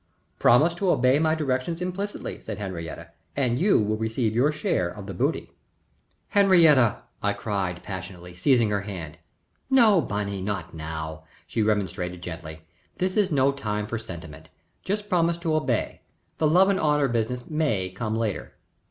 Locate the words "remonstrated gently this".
11.61-13.15